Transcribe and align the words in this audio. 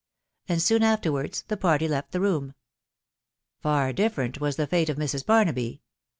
and 0.49 0.63
soon 0.63 0.81
afterwards 0.81 1.43
the 1.47 1.55
party 1.55 1.87
left 1.87 2.11
the 2.11 2.19
room. 2.19 2.55
Far 3.59 3.93
different 3.93 4.41
was 4.41 4.55
the 4.55 4.65
fate 4.65 4.89
of 4.89 4.97
Mrs. 4.97 5.23
Barnaby. 5.23 5.83